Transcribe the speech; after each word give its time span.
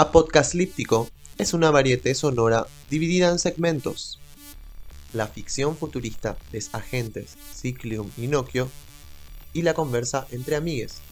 Apodcaslíptico 0.00 1.10
es 1.36 1.52
una 1.52 1.70
varieté 1.70 2.14
sonora 2.14 2.66
dividida 2.88 3.28
en 3.28 3.38
segmentos. 3.38 4.18
La 5.12 5.26
ficción 5.26 5.76
futurista 5.76 6.38
de 6.52 6.64
agentes 6.72 7.36
Ciclium 7.54 8.10
y 8.16 8.26
Nokia 8.26 8.66
y 9.52 9.60
la 9.60 9.74
conversa 9.74 10.26
entre 10.30 10.56
amigues. 10.56 11.02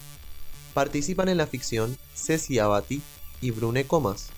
Participan 0.72 1.28
en 1.28 1.36
la 1.36 1.46
ficción 1.46 1.98
Ceci 2.14 2.58
Abati 2.60 3.02
y 3.42 3.50
Brune 3.50 3.84
Comas. 3.84 4.28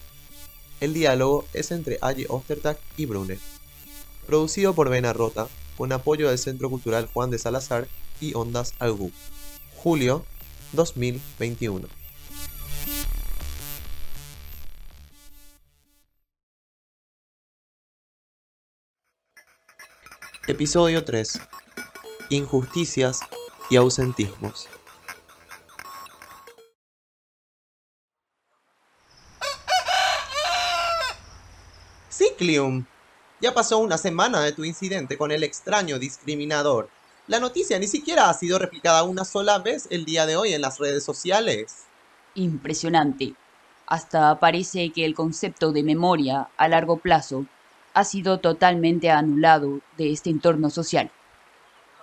El 0.80 0.94
diálogo 0.94 1.46
es 1.52 1.70
entre 1.70 1.98
Aye 2.02 2.26
Ostertag 2.28 2.76
y 2.96 3.06
Brune. 3.06 3.38
Producido 4.26 4.74
por 4.74 4.90
Vena 4.90 5.12
Rota, 5.12 5.46
con 5.78 5.92
apoyo 5.92 6.28
del 6.28 6.38
Centro 6.38 6.68
Cultural 6.70 7.08
Juan 7.14 7.30
de 7.30 7.38
Salazar 7.38 7.86
y 8.20 8.34
Ondas 8.34 8.74
Algu. 8.80 9.12
Julio 9.76 10.24
2021. 10.72 11.99
Episodio 20.50 21.04
3. 21.04 21.40
Injusticias 22.30 23.20
y 23.70 23.77
ausentismos. 23.77 24.68
Ciclium, 32.10 32.84
ya 33.41 33.55
pasó 33.55 33.78
una 33.78 33.96
semana 33.96 34.41
de 34.41 34.50
tu 34.50 34.64
incidente 34.64 35.16
con 35.16 35.30
el 35.30 35.44
extraño 35.44 36.00
discriminador. 36.00 36.91
La 37.28 37.38
noticia 37.38 37.78
ni 37.78 37.86
siquiera 37.86 38.28
ha 38.28 38.34
sido 38.34 38.58
replicada 38.58 39.05
una 39.05 39.24
sola 39.24 39.60
vez 39.60 39.86
el 39.91 40.05
día 40.05 40.27
de 40.27 40.34
hoy 40.34 40.52
en 40.52 40.62
las 40.62 40.80
redes 40.80 41.05
sociales. 41.05 41.84
Impresionante. 42.34 43.34
Hasta 43.86 44.41
parece 44.41 44.91
que 44.91 45.05
el 45.05 45.14
concepto 45.14 45.70
de 45.70 45.84
memoria 45.84 46.48
a 46.56 46.66
largo 46.66 46.96
plazo 46.96 47.46
ha 47.94 48.05
sido 48.05 48.38
totalmente 48.38 49.10
anulado 49.10 49.80
de 49.96 50.12
este 50.12 50.30
entorno 50.30 50.70
social. 50.70 51.10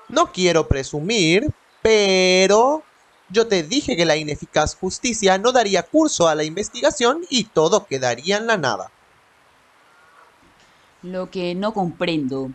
No 0.10 0.32
quiero 0.32 0.68
presumir, 0.68 1.52
pero 1.82 2.84
yo 3.30 3.48
te 3.48 3.64
dije 3.64 3.98
que 3.98 4.06
la 4.06 4.16
ineficaz 4.16 4.76
justicia 4.76 5.38
no 5.38 5.52
daría 5.52 5.84
curso 5.84 6.28
a 6.28 6.36
la 6.36 6.44
investigación 6.44 7.26
y 7.30 7.46
todo 7.46 7.86
quedaría 7.86 8.38
en 8.38 8.48
la 8.48 8.58
nada. 8.58 8.92
Lo 11.02 11.30
que 11.30 11.56
no 11.56 11.74
comprendo 11.74 12.52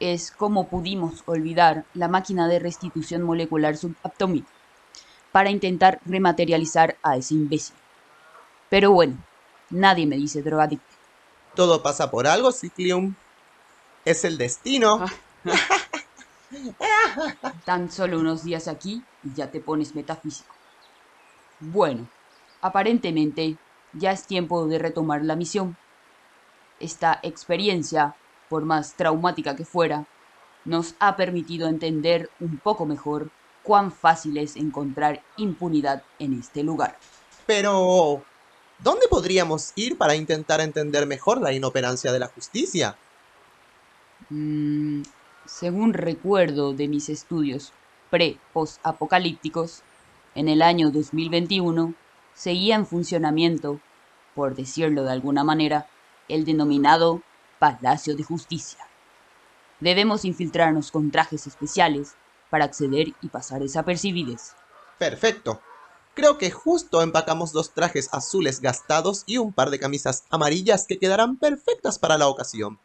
es 0.00 0.30
cómo 0.30 0.68
pudimos 0.68 1.22
olvidar 1.26 1.84
la 1.94 2.08
máquina 2.08 2.48
de 2.48 2.58
restitución 2.58 3.22
molecular 3.22 3.76
subatómica 3.76 4.48
para 5.30 5.50
intentar 5.50 6.00
rematerializar 6.04 6.96
a 7.02 7.16
ese 7.16 7.34
imbécil. 7.34 7.74
Pero 8.70 8.92
bueno, 8.92 9.16
nadie 9.70 10.06
me 10.06 10.16
dice 10.16 10.42
drogadicto. 10.42 10.93
Todo 11.54 11.82
pasa 11.82 12.10
por 12.10 12.26
algo, 12.26 12.52
Ciclium. 12.52 13.14
Es 14.04 14.24
el 14.24 14.38
destino. 14.38 15.04
Tan 17.64 17.90
solo 17.90 18.18
unos 18.18 18.44
días 18.44 18.68
aquí 18.68 19.02
y 19.22 19.34
ya 19.34 19.50
te 19.50 19.60
pones 19.60 19.94
metafísico. 19.94 20.54
Bueno, 21.60 22.06
aparentemente 22.60 23.56
ya 23.92 24.10
es 24.10 24.26
tiempo 24.26 24.66
de 24.66 24.78
retomar 24.78 25.24
la 25.24 25.36
misión. 25.36 25.76
Esta 26.80 27.20
experiencia, 27.22 28.16
por 28.48 28.64
más 28.64 28.94
traumática 28.94 29.56
que 29.56 29.64
fuera, 29.64 30.06
nos 30.64 30.94
ha 30.98 31.16
permitido 31.16 31.68
entender 31.68 32.30
un 32.40 32.58
poco 32.58 32.86
mejor 32.86 33.30
cuán 33.62 33.92
fácil 33.92 34.36
es 34.38 34.56
encontrar 34.56 35.22
impunidad 35.36 36.02
en 36.18 36.38
este 36.38 36.62
lugar. 36.62 36.98
Pero, 37.46 38.22
¿dónde 38.84 39.08
podríamos 39.08 39.72
ir 39.76 39.96
para 39.96 40.14
intentar 40.14 40.60
entender 40.60 41.06
mejor 41.06 41.40
la 41.40 41.52
inoperancia 41.52 42.12
de 42.12 42.18
la 42.18 42.28
justicia? 42.28 42.96
Mm, 44.28 45.02
según 45.46 45.94
recuerdo 45.94 46.74
de 46.74 46.86
mis 46.86 47.08
estudios 47.08 47.72
pre-post-apocalípticos, 48.10 49.82
en 50.34 50.48
el 50.48 50.60
año 50.60 50.90
2021 50.90 51.94
seguía 52.34 52.74
en 52.74 52.86
funcionamiento, 52.86 53.80
por 54.34 54.54
decirlo 54.54 55.04
de 55.04 55.12
alguna 55.12 55.44
manera, 55.44 55.86
el 56.28 56.44
denominado 56.44 57.22
Palacio 57.58 58.14
de 58.14 58.22
Justicia. 58.22 58.86
Debemos 59.80 60.26
infiltrarnos 60.26 60.90
con 60.90 61.10
trajes 61.10 61.46
especiales 61.46 62.14
para 62.50 62.66
acceder 62.66 63.08
y 63.22 63.28
pasar 63.28 63.62
desapercibidos. 63.62 64.52
Perfecto. 64.98 65.60
Creo 66.14 66.38
que 66.38 66.50
justo 66.50 67.02
empacamos 67.02 67.52
dos 67.52 67.74
trajes 67.74 68.08
azules 68.12 68.60
gastados 68.60 69.24
y 69.26 69.38
un 69.38 69.52
par 69.52 69.70
de 69.70 69.80
camisas 69.80 70.24
amarillas 70.30 70.86
que 70.86 70.98
quedarán 70.98 71.38
perfectas 71.38 71.98
para 71.98 72.16
la 72.16 72.28
ocasión. 72.28 72.78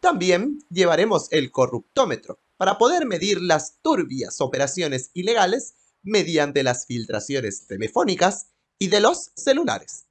También 0.00 0.58
llevaremos 0.68 1.28
el 1.30 1.52
corruptómetro 1.52 2.40
para 2.56 2.78
poder 2.78 3.06
medir 3.06 3.40
las 3.40 3.78
turbias 3.82 4.40
operaciones 4.40 5.10
ilegales 5.14 5.74
mediante 6.02 6.64
las 6.64 6.86
filtraciones 6.86 7.68
telefónicas 7.68 8.48
y 8.80 8.88
de 8.88 9.00
los 9.00 9.30
celulares. 9.36 10.06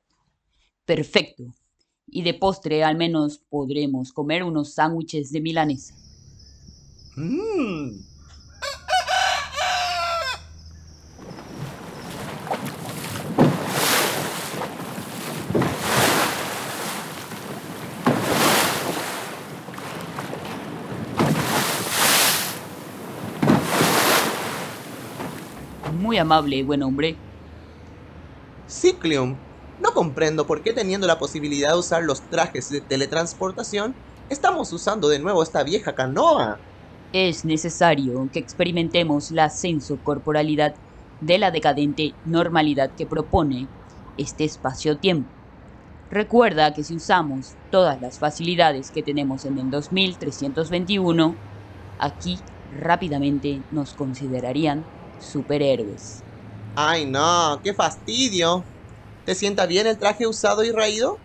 Perfecto. 0.85 1.43
Y 2.07 2.23
de 2.23 2.33
postre 2.33 2.85
al 2.85 2.95
menos 2.95 3.39
podremos 3.49 4.13
comer 4.13 4.43
unos 4.43 4.73
sándwiches 4.73 5.31
de 5.31 5.41
milanesa. 5.41 5.93
Mmm. 7.17 8.10
Muy 26.11 26.17
amable, 26.17 26.61
buen 26.63 26.83
hombre. 26.83 27.16
Ciclium, 28.67 29.38
no 29.81 29.94
comprendo 29.94 30.45
por 30.45 30.61
qué 30.61 30.73
teniendo 30.73 31.07
la 31.07 31.17
posibilidad 31.17 31.72
de 31.72 31.79
usar 31.79 32.03
los 32.03 32.19
trajes 32.23 32.69
de 32.69 32.81
teletransportación, 32.81 33.95
estamos 34.29 34.73
usando 34.73 35.07
de 35.07 35.19
nuevo 35.19 35.41
esta 35.41 35.63
vieja 35.63 35.95
canoa. 35.95 36.59
Es 37.13 37.45
necesario 37.45 38.29
que 38.33 38.39
experimentemos 38.39 39.31
la 39.31 39.45
ascenso-corporalidad 39.45 40.75
de 41.22 41.38
la 41.38 41.49
decadente 41.49 42.13
normalidad 42.25 42.91
que 42.93 43.05
propone 43.05 43.69
este 44.17 44.43
espacio-tiempo. 44.43 45.29
Recuerda 46.09 46.73
que 46.73 46.83
si 46.83 46.97
usamos 46.97 47.53
todas 47.69 48.01
las 48.01 48.19
facilidades 48.19 48.91
que 48.91 49.01
tenemos 49.01 49.45
en 49.45 49.57
el 49.57 49.72
2321, 49.72 51.35
aquí 51.99 52.38
rápidamente 52.69 53.61
nos 53.72 53.93
considerarían 53.93 54.83
superhéroes. 55.21 56.23
Ay 56.75 57.05
no, 57.05 57.59
qué 57.63 57.73
fastidio. 57.73 58.63
¿Te 59.25 59.35
sienta 59.35 59.65
bien 59.65 59.87
el 59.87 59.97
traje 59.97 60.27
usado 60.27 60.63
y 60.63 60.71
raído? 60.71 61.17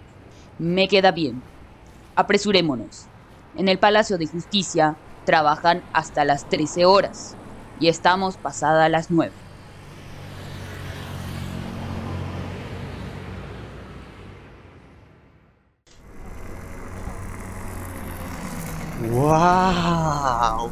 Me 0.59 0.89
queda 0.89 1.13
bien. 1.13 1.43
Apresurémonos. 2.15 3.07
En 3.57 3.69
el 3.69 3.79
Palacio 3.79 4.19
de 4.19 4.27
Justicia 4.27 4.97
trabajan 5.25 5.83
hasta 5.93 6.25
las 6.25 6.49
13 6.49 6.85
horas 6.85 7.37
y 7.81 7.89
estamos 7.89 8.37
pasadas 8.37 8.91
las 8.91 9.11
9. 9.11 9.33
¡Wow! 19.11 20.71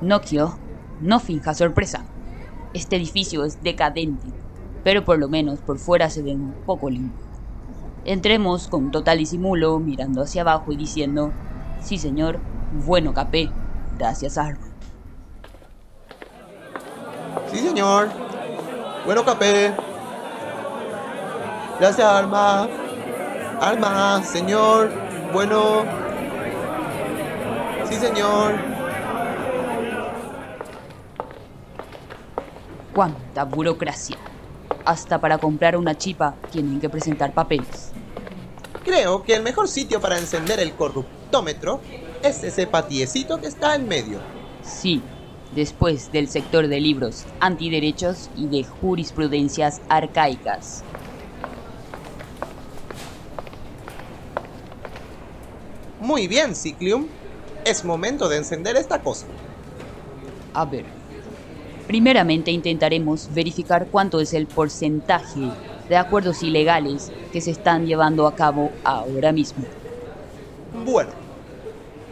Nokio, 0.00 0.58
no 1.00 1.20
finja 1.20 1.54
sorpresa. 1.54 2.04
Este 2.72 2.96
edificio 2.96 3.44
es 3.44 3.62
decadente, 3.62 4.26
pero 4.82 5.04
por 5.04 5.18
lo 5.18 5.28
menos 5.28 5.60
por 5.60 5.78
fuera 5.78 6.10
se 6.10 6.22
ve 6.22 6.34
un 6.34 6.54
poco 6.66 6.90
limpio. 6.90 7.24
Entremos 8.04 8.68
con 8.68 8.90
total 8.90 9.18
disimulo, 9.18 9.78
mirando 9.78 10.22
hacia 10.22 10.42
abajo 10.42 10.72
y 10.72 10.76
diciendo, 10.76 11.32
sí 11.80 11.98
señor, 11.98 12.38
bueno 12.84 13.14
capé, 13.14 13.50
gracias 13.98 14.36
Arma. 14.36 14.66
Sí 17.50 17.58
señor, 17.58 18.08
bueno 19.06 19.24
capé. 19.24 19.72
Gracias 21.78 22.06
Alma. 22.06 22.68
Alma, 23.60 24.22
señor, 24.22 24.90
bueno. 25.32 25.84
Sí 27.88 27.96
señor. 27.96 28.73
¡Cuánta 32.94 33.44
burocracia! 33.44 34.16
Hasta 34.84 35.20
para 35.20 35.38
comprar 35.38 35.76
una 35.76 35.98
chipa 35.98 36.36
tienen 36.52 36.80
que 36.80 36.88
presentar 36.88 37.34
papeles. 37.34 37.90
Creo 38.84 39.24
que 39.24 39.34
el 39.34 39.42
mejor 39.42 39.66
sitio 39.66 40.00
para 40.00 40.16
encender 40.16 40.60
el 40.60 40.74
corruptómetro 40.74 41.80
es 42.22 42.44
ese 42.44 42.68
patiecito 42.68 43.40
que 43.40 43.48
está 43.48 43.74
en 43.74 43.88
medio. 43.88 44.20
Sí, 44.62 45.02
después 45.56 46.12
del 46.12 46.28
sector 46.28 46.68
de 46.68 46.80
libros 46.80 47.24
antiderechos 47.40 48.30
y 48.36 48.46
de 48.46 48.62
jurisprudencias 48.62 49.80
arcaicas. 49.88 50.84
Muy 55.98 56.28
bien, 56.28 56.54
Ciclium. 56.54 57.08
Es 57.64 57.84
momento 57.84 58.28
de 58.28 58.36
encender 58.36 58.76
esta 58.76 59.02
cosa. 59.02 59.26
A 60.52 60.64
ver, 60.66 60.84
Primeramente 61.86 62.50
intentaremos 62.50 63.28
verificar 63.32 63.88
cuánto 63.90 64.20
es 64.20 64.32
el 64.32 64.46
porcentaje 64.46 65.50
de 65.88 65.96
acuerdos 65.96 66.42
ilegales 66.42 67.12
que 67.32 67.40
se 67.40 67.50
están 67.50 67.86
llevando 67.86 68.26
a 68.26 68.34
cabo 68.34 68.72
ahora 68.84 69.32
mismo. 69.32 69.64
Bueno, 70.84 71.10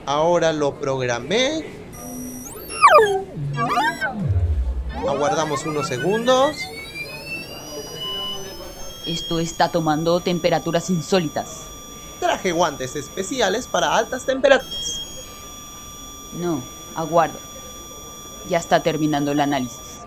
ahora 0.04 0.52
lo 0.52 0.74
programé. 0.78 1.64
Aguardamos 5.08 5.64
unos 5.64 5.88
segundos. 5.88 6.56
Esto 9.06 9.40
está 9.40 9.70
tomando 9.70 10.20
temperaturas 10.20 10.90
insólitas. 10.90 11.62
Traje 12.20 12.52
guantes 12.52 12.94
especiales 12.94 13.66
para 13.66 13.96
altas 13.96 14.24
temperaturas. 14.26 15.00
No, 16.38 16.62
aguardo. 16.94 17.51
Ya 18.48 18.58
está 18.58 18.82
terminando 18.82 19.32
el 19.32 19.40
análisis. 19.40 20.00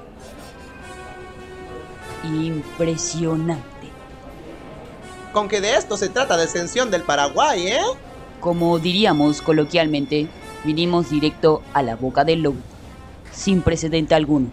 Impresionante. 2.24 3.66
Con 5.32 5.48
que 5.48 5.62
de 5.62 5.76
esto 5.76 5.98
se 5.98 6.10
trata 6.10 6.38
de 6.38 6.46
exención 6.46 6.92
del 6.92 7.04
Paraguay, 7.04 7.68
¿eh? 7.68 7.82
Como 8.40 8.80
diríamos 8.80 9.42
coloquialmente, 9.42 10.28
vinimos 10.64 11.10
directo 11.10 11.62
a 11.74 11.82
la 11.82 11.96
boca 11.96 12.24
del 12.24 12.42
lobo, 12.42 12.60
sin 13.32 13.62
precedente 13.62 14.16
alguno. 14.16 14.48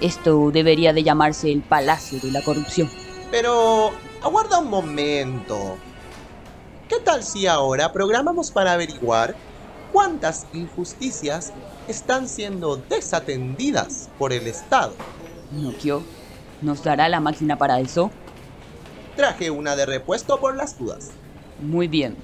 Esto 0.00 0.50
debería 0.50 0.92
de 0.92 1.02
llamarse 1.02 1.52
el 1.52 1.62
Palacio 1.62 2.18
de 2.20 2.30
la 2.30 2.42
Corrupción. 2.42 2.90
Pero, 3.30 3.92
aguarda 4.22 4.58
un 4.58 4.68
momento. 4.68 5.76
¿Qué 6.88 6.98
tal 6.98 7.22
si 7.22 7.46
ahora 7.46 7.92
programamos 7.92 8.50
para 8.50 8.72
averiguar 8.72 9.34
cuántas 9.92 10.46
injusticias 10.52 11.52
están 11.86 12.28
siendo 12.28 12.76
desatendidas 12.76 14.08
por 14.18 14.32
el 14.32 14.46
Estado? 14.46 14.94
Nokio, 15.52 16.02
¿nos 16.62 16.82
dará 16.82 17.08
la 17.08 17.20
máquina 17.20 17.56
para 17.56 17.80
eso? 17.80 18.10
Traje 19.16 19.50
una 19.50 19.76
de 19.76 19.86
repuesto 19.86 20.40
por 20.40 20.56
las 20.56 20.78
dudas. 20.78 21.10
Muy 21.60 21.86
bien. 21.86 22.16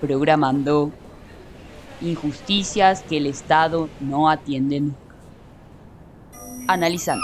Programando 0.00 0.90
injusticias 2.00 3.02
que 3.02 3.18
el 3.18 3.26
Estado 3.26 3.88
no 4.00 4.28
atiende 4.28 4.80
nunca. 4.80 4.98
Analizando. 6.66 7.22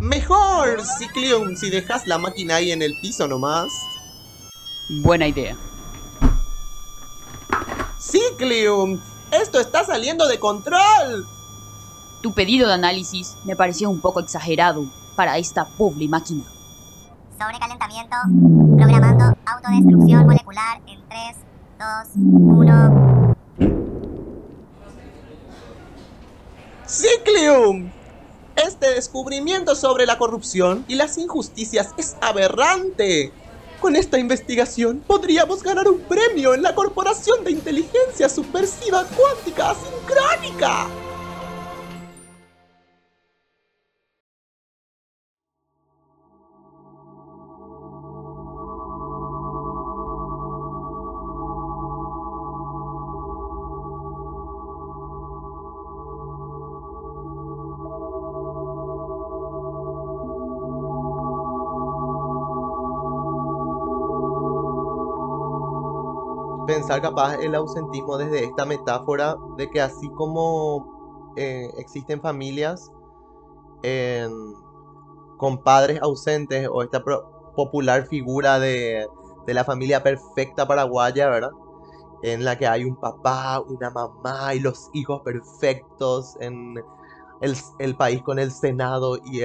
Mejor, 0.00 0.82
Ciclium, 0.98 1.56
si 1.56 1.70
dejas 1.70 2.06
la 2.06 2.18
máquina 2.18 2.56
ahí 2.56 2.72
en 2.72 2.82
el 2.82 2.92
piso 3.00 3.26
nomás. 3.28 3.68
Buena 5.02 5.26
idea. 5.26 5.56
Ciclium, 8.10 9.00
esto 9.32 9.58
está 9.58 9.84
saliendo 9.84 10.28
de 10.28 10.38
control. 10.38 11.26
Tu 12.22 12.32
pedido 12.32 12.68
de 12.68 12.74
análisis 12.74 13.36
me 13.44 13.56
pareció 13.56 13.90
un 13.90 14.00
poco 14.00 14.20
exagerado 14.20 14.84
para 15.16 15.38
esta 15.38 15.64
pobre 15.76 16.06
máquina. 16.06 16.44
Sobrecalentamiento. 17.36 18.16
Programando 18.76 19.36
autodestrucción 19.44 20.24
molecular 20.24 20.80
en 20.86 21.00
3, 21.08 21.36
2, 21.78 22.08
1. 22.14 23.34
Ciclium. 26.86 27.90
Este 28.54 28.90
descubrimiento 28.94 29.74
sobre 29.74 30.06
la 30.06 30.16
corrupción 30.16 30.84
y 30.86 30.94
las 30.94 31.18
injusticias 31.18 31.92
es 31.96 32.16
aberrante. 32.20 33.32
Con 33.80 33.94
esta 33.94 34.18
investigación 34.18 35.02
podríamos 35.06 35.62
ganar 35.62 35.86
un 35.88 36.00
premio 36.00 36.54
en 36.54 36.62
la 36.62 36.74
Corporación 36.74 37.44
de 37.44 37.50
Inteligencia 37.52 38.28
Subversiva 38.28 39.04
Cuántica 39.04 39.74
Sincrónica. 39.74 41.05
Capaz 66.88 67.34
el 67.36 67.54
ausentismo 67.54 68.16
desde 68.16 68.44
esta 68.44 68.64
metáfora 68.64 69.36
de 69.56 69.68
que 69.70 69.80
así 69.80 70.08
como 70.10 71.32
eh, 71.36 71.70
existen 71.78 72.20
familias 72.20 72.90
con 75.36 75.58
padres 75.62 76.00
ausentes 76.02 76.68
o 76.72 76.82
esta 76.82 77.04
popular 77.54 78.06
figura 78.06 78.58
de, 78.58 79.06
de, 79.46 79.54
la 79.54 79.64
familia 79.64 80.02
perfecta 80.02 80.66
paraguaya, 80.66 81.28
¿verdad? 81.28 81.50
En 82.22 82.44
la 82.44 82.58
que 82.58 82.66
hay 82.66 82.84
un 82.84 82.96
papá, 82.96 83.60
una 83.60 83.90
mamá 83.90 84.54
y 84.54 84.60
los 84.60 84.90
hijos 84.92 85.20
perfectos 85.22 86.36
en 86.40 86.74
el, 87.78 87.96
país 87.96 88.22
con 88.22 88.38
el 88.38 88.50
Senado 88.50 89.18
y 89.24 89.40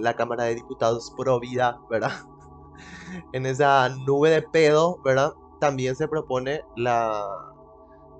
la 0.00 0.14
Cámara 0.14 0.44
de 0.44 0.54
Diputados 0.54 1.12
pro 1.16 1.40
vida, 1.40 1.80
¿verdad? 1.90 2.12
en 3.32 3.46
esa 3.46 3.88
nube 4.06 4.30
de 4.30 4.42
pedo, 4.42 4.98
¿verdad? 5.04 5.32
También 5.62 5.94
se 5.94 6.08
propone 6.08 6.64
la, 6.74 7.24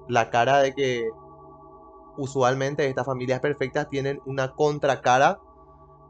la 0.06 0.30
cara 0.30 0.58
de 0.58 0.72
que 0.74 1.10
usualmente 2.16 2.86
estas 2.86 3.04
familias 3.04 3.40
perfectas 3.40 3.88
tienen 3.88 4.22
una 4.26 4.52
contracara 4.52 5.40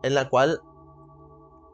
en 0.03 0.15
la 0.15 0.29
cual 0.29 0.61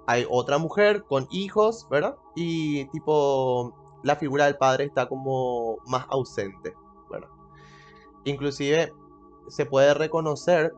hay 0.07 0.25
otra 0.31 0.59
mujer 0.59 1.03
con 1.09 1.27
hijos, 1.33 1.89
¿verdad? 1.91 2.17
Y 2.37 2.85
tipo 2.91 3.75
la 4.05 4.15
figura 4.15 4.45
del 4.45 4.57
padre 4.57 4.85
está 4.85 5.09
como 5.09 5.79
más 5.87 6.07
ausente, 6.09 6.73
¿verdad? 7.11 7.31
Inclusive 8.23 8.93
se 9.49 9.67
puede 9.67 9.93
reconocer 9.93 10.73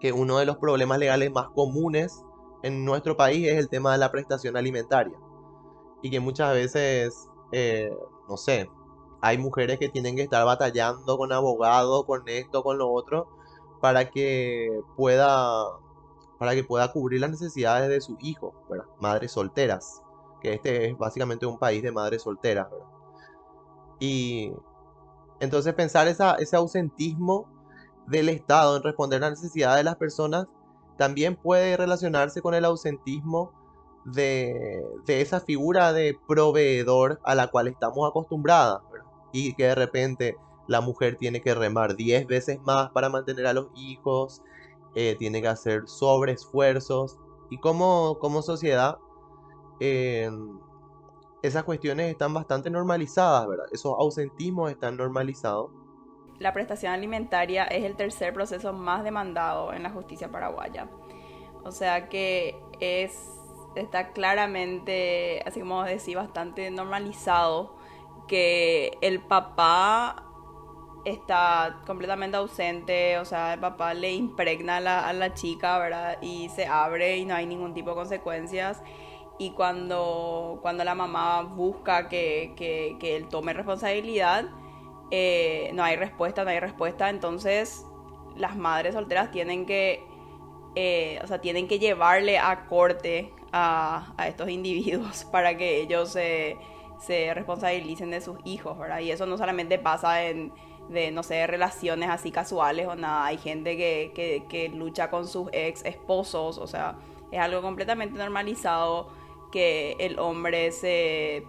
que 0.00 0.14
uno 0.14 0.38
de 0.38 0.46
los 0.46 0.56
problemas 0.56 0.98
legales 0.98 1.30
más 1.30 1.48
comunes 1.50 2.24
en 2.62 2.86
nuestro 2.86 3.18
país 3.18 3.46
es 3.48 3.58
el 3.58 3.68
tema 3.68 3.92
de 3.92 3.98
la 3.98 4.10
prestación 4.10 4.56
alimentaria 4.56 5.18
y 6.00 6.08
que 6.08 6.20
muchas 6.20 6.54
veces 6.54 7.28
eh, 7.52 7.90
no 8.28 8.36
sé, 8.36 8.70
hay 9.20 9.38
mujeres 9.38 9.78
que 9.78 9.88
tienen 9.88 10.16
que 10.16 10.22
estar 10.22 10.44
batallando 10.44 11.16
con 11.16 11.32
abogados, 11.32 12.04
con 12.04 12.22
esto, 12.26 12.62
con 12.62 12.78
lo 12.78 12.90
otro, 12.90 13.28
para 13.80 14.10
que 14.10 14.80
pueda, 14.96 15.64
para 16.38 16.54
que 16.54 16.64
pueda 16.64 16.92
cubrir 16.92 17.20
las 17.20 17.30
necesidades 17.30 17.88
de 17.88 18.00
su 18.00 18.16
hijo. 18.20 18.54
Madres 19.00 19.32
solteras, 19.32 20.02
que 20.40 20.54
este 20.54 20.90
es 20.90 20.98
básicamente 20.98 21.46
un 21.46 21.58
país 21.58 21.82
de 21.82 21.92
madres 21.92 22.22
solteras. 22.22 22.68
Y 23.98 24.52
entonces 25.40 25.74
pensar 25.74 26.06
ese 26.06 26.56
ausentismo 26.56 27.48
del 28.06 28.28
Estado 28.28 28.76
en 28.76 28.82
responder 28.82 29.22
a 29.22 29.30
las 29.30 29.42
necesidades 29.42 29.78
de 29.78 29.84
las 29.84 29.96
personas 29.96 30.46
también 30.96 31.36
puede 31.36 31.76
relacionarse 31.76 32.40
con 32.42 32.54
el 32.54 32.64
ausentismo 32.64 33.52
de, 34.12 34.82
esa 35.06 35.40
figura 35.40 35.92
de 35.92 36.16
proveedor 36.26 37.20
a 37.24 37.34
la 37.34 37.48
cual 37.48 37.68
estamos 37.68 38.08
acostumbradas, 38.08 38.80
y 39.32 39.54
que 39.54 39.64
de 39.64 39.74
repente 39.74 40.36
la 40.66 40.80
mujer 40.80 41.16
tiene 41.16 41.40
que 41.40 41.54
remar 41.54 41.96
10 41.96 42.26
veces 42.26 42.60
más 42.62 42.90
para 42.90 43.08
mantener 43.08 43.46
a 43.46 43.52
los 43.52 43.68
hijos, 43.74 44.42
eh, 44.94 45.16
tiene 45.18 45.42
que 45.42 45.48
hacer 45.48 45.82
sobreesfuerzos, 45.86 47.18
y 47.50 47.58
como, 47.58 48.18
como 48.18 48.42
sociedad, 48.42 48.98
em, 49.80 50.58
esas 51.42 51.64
cuestiones 51.64 52.10
están 52.10 52.34
bastante 52.34 52.68
normalizadas, 52.68 53.48
¿verdad? 53.48 53.66
Esos 53.72 53.94
ausentismos 53.98 54.70
están 54.70 54.96
normalizados. 54.96 55.70
La 56.38 56.52
prestación 56.52 56.92
alimentaria 56.92 57.64
es 57.64 57.84
el 57.84 57.96
tercer 57.96 58.32
proceso 58.32 58.72
más 58.72 59.04
demandado 59.04 59.72
en 59.72 59.82
la 59.82 59.90
justicia 59.90 60.30
paraguaya. 60.30 60.88
O 61.64 61.72
sea 61.72 62.08
que 62.08 62.56
es 62.80 63.37
está 63.80 64.12
claramente, 64.12 65.42
así 65.46 65.60
como 65.60 65.82
decía, 65.84 66.18
bastante 66.18 66.70
normalizado 66.70 67.76
que 68.26 68.98
el 69.00 69.20
papá 69.20 70.24
está 71.04 71.80
completamente 71.86 72.36
ausente, 72.36 73.18
o 73.18 73.24
sea, 73.24 73.54
el 73.54 73.60
papá 73.60 73.94
le 73.94 74.12
impregna 74.12 74.76
a 74.76 74.80
la, 74.80 75.08
a 75.08 75.12
la, 75.12 75.34
chica, 75.34 75.78
¿verdad? 75.78 76.18
Y 76.20 76.48
se 76.50 76.66
abre 76.66 77.16
y 77.16 77.24
no 77.24 77.34
hay 77.34 77.46
ningún 77.46 77.74
tipo 77.74 77.90
de 77.90 77.96
consecuencias. 77.96 78.82
Y 79.38 79.52
cuando, 79.52 80.58
cuando 80.62 80.84
la 80.84 80.94
mamá 80.94 81.42
busca 81.42 82.08
que, 82.08 82.52
que, 82.56 82.96
que 82.98 83.16
él 83.16 83.28
tome 83.28 83.52
responsabilidad, 83.52 84.46
eh, 85.10 85.70
no 85.74 85.84
hay 85.84 85.96
respuesta, 85.96 86.44
no 86.44 86.50
hay 86.50 86.60
respuesta. 86.60 87.08
Entonces, 87.08 87.86
las 88.36 88.56
madres 88.56 88.94
solteras 88.94 89.30
tienen 89.30 89.64
que, 89.64 90.04
eh, 90.74 91.20
o 91.22 91.26
sea, 91.26 91.40
tienen 91.40 91.68
que 91.68 91.78
llevarle 91.78 92.38
a 92.38 92.66
corte 92.66 93.32
a, 93.52 94.14
estos 94.26 94.48
individuos 94.48 95.24
para 95.32 95.56
que 95.56 95.80
ellos 95.80 96.10
se, 96.10 96.56
se 96.98 97.32
responsabilicen 97.34 98.10
de 98.10 98.20
sus 98.20 98.38
hijos, 98.44 98.78
¿verdad? 98.78 99.00
Y 99.00 99.10
eso 99.10 99.26
no 99.26 99.38
solamente 99.38 99.78
pasa 99.78 100.24
en, 100.24 100.52
de, 100.88 101.10
no 101.10 101.22
sé, 101.22 101.46
relaciones 101.46 102.08
así 102.10 102.30
casuales 102.30 102.86
o 102.86 102.94
nada. 102.94 103.26
Hay 103.26 103.38
gente 103.38 103.76
que, 103.76 104.44
que, 104.48 104.68
lucha 104.70 105.10
con 105.10 105.26
sus 105.26 105.48
ex 105.52 105.84
esposos, 105.84 106.58
o 106.58 106.66
sea, 106.66 106.96
es 107.30 107.40
algo 107.40 107.62
completamente 107.62 108.18
normalizado 108.18 109.08
que 109.52 109.96
el 109.98 110.18
hombre 110.18 110.72
se, 110.72 111.46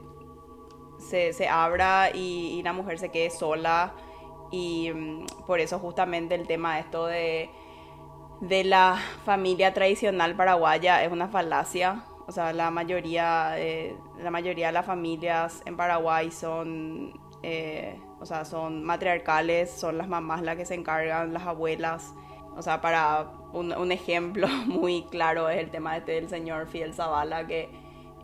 se, 0.98 1.34
se 1.34 1.48
abra 1.48 2.12
y, 2.14 2.62
la 2.64 2.74
mujer 2.74 3.00
se 3.00 3.10
quede 3.10 3.30
sola. 3.30 3.94
Y 4.52 4.92
um, 4.92 5.26
por 5.46 5.60
eso 5.60 5.80
justamente 5.80 6.36
el 6.36 6.48
tema 6.48 6.80
esto 6.80 7.06
de, 7.06 7.50
de 8.42 8.64
la 8.64 8.98
familia 9.26 9.74
tradicional 9.74 10.36
paraguaya 10.36 11.04
es 11.04 11.12
una 11.12 11.28
falacia. 11.28 12.04
O 12.28 12.32
sea, 12.32 12.54
la 12.54 12.70
mayoría, 12.72 13.52
de, 13.56 13.96
la 14.22 14.32
mayoría 14.32 14.68
de 14.68 14.74
las 14.74 14.86
familias 14.86 15.62
en 15.66 15.76
Paraguay 15.76 16.32
son, 16.32 17.20
eh, 17.42 18.00
o 18.20 18.26
sea, 18.26 18.46
son 18.46 18.84
matriarcales, 18.84 19.72
son 19.72 19.98
las 19.98 20.08
mamás 20.08 20.42
las 20.42 20.56
que 20.56 20.66
se 20.66 20.76
encargan, 20.76 21.34
las 21.34 21.48
abuelas. 21.48 22.14
O 22.56 22.62
sea, 22.62 22.82
para 22.82 23.32
un, 23.52 23.74
un 23.74 23.92
ejemplo 23.92 24.48
muy 24.68 25.04
claro 25.04 25.50
es 25.50 25.58
el 25.58 25.72
tema 25.72 25.98
este 25.98 26.14
del 26.14 26.30
señor 26.30 26.68
Fidel 26.68 26.94
Zavala, 26.94 27.48
que 27.48 27.70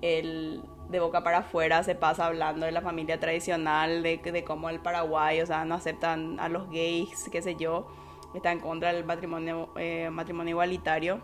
él 0.01 0.63
de 0.89 0.99
boca 0.99 1.23
para 1.23 1.39
afuera 1.39 1.83
se 1.83 1.95
pasa 1.95 2.27
hablando 2.27 2.65
de 2.65 2.71
la 2.71 2.81
familia 2.81 3.19
tradicional, 3.19 4.03
de, 4.03 4.17
de 4.17 4.43
cómo 4.43 4.69
el 4.69 4.79
Paraguay, 4.79 5.41
o 5.41 5.45
sea, 5.45 5.65
no 5.65 5.75
aceptan 5.75 6.39
a 6.39 6.47
los 6.47 6.69
gays, 6.69 7.27
qué 7.31 7.41
sé 7.41 7.55
yo, 7.55 7.87
está 8.37 8.51
en 8.51 8.59
contra 8.59 8.93
del 8.93 9.05
matrimonio, 9.05 9.69
eh, 9.77 10.09
matrimonio 10.11 10.51
igualitario. 10.51 11.21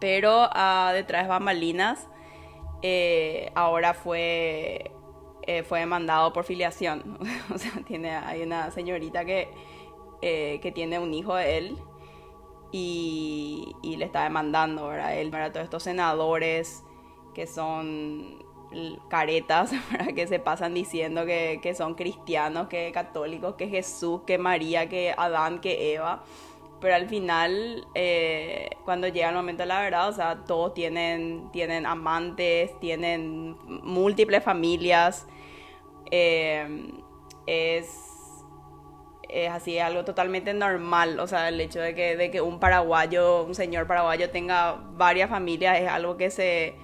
Pero 0.00 0.44
uh, 0.44 0.92
detrás 0.92 1.24
de 1.24 1.28
bambalinas, 1.28 2.08
eh, 2.82 3.50
ahora 3.54 3.94
fue, 3.94 4.92
eh, 5.42 5.62
fue 5.64 5.80
demandado 5.80 6.32
por 6.32 6.44
filiación. 6.44 7.18
o 7.54 7.58
sea, 7.58 7.72
tiene, 7.86 8.14
hay 8.14 8.42
una 8.42 8.70
señorita 8.70 9.24
que, 9.24 9.48
que 10.20 10.72
tiene 10.74 10.98
un 10.98 11.14
hijo 11.14 11.34
de 11.34 11.58
él 11.58 11.78
y, 12.72 13.74
y 13.82 13.96
le 13.96 14.04
está 14.04 14.24
demandando, 14.24 14.88
¿verdad? 14.88 15.16
Él, 15.16 15.30
para 15.30 15.52
todos 15.52 15.64
estos 15.64 15.82
senadores 15.82 16.84
que 17.34 17.46
son 17.46 18.44
caretas 19.08 19.72
para 19.90 20.12
que 20.12 20.26
se 20.26 20.38
pasan 20.38 20.74
diciendo 20.74 21.24
que, 21.26 21.60
que, 21.62 21.74
son 21.74 21.94
cristianos, 21.94 22.68
que 22.68 22.92
católicos, 22.92 23.54
que 23.56 23.68
Jesús, 23.68 24.22
que 24.26 24.38
María, 24.38 24.88
que 24.88 25.14
Adán, 25.16 25.60
que 25.60 25.94
Eva. 25.94 26.22
Pero 26.80 26.94
al 26.94 27.08
final, 27.08 27.86
eh, 27.94 28.70
cuando 28.84 29.08
llega 29.08 29.30
el 29.30 29.34
momento 29.34 29.64
de 29.64 29.66
la 29.66 29.80
verdad, 29.80 30.08
o 30.08 30.12
sea, 30.12 30.44
todos 30.44 30.74
tienen, 30.74 31.50
tienen 31.50 31.86
amantes, 31.86 32.78
tienen 32.78 33.56
múltiples 33.66 34.44
familias. 34.44 35.26
Eh, 36.12 36.92
es, 37.46 38.44
es 39.28 39.50
así, 39.50 39.80
algo 39.80 40.04
totalmente 40.04 40.54
normal. 40.54 41.18
O 41.18 41.26
sea, 41.26 41.48
el 41.48 41.60
hecho 41.60 41.80
de 41.80 41.96
que, 41.96 42.16
de 42.16 42.30
que 42.30 42.40
un 42.40 42.60
paraguayo, 42.60 43.42
un 43.42 43.56
señor 43.56 43.88
paraguayo 43.88 44.30
tenga 44.30 44.74
varias 44.92 45.28
familias 45.30 45.80
es 45.80 45.88
algo 45.88 46.16
que 46.16 46.30
se 46.30 46.76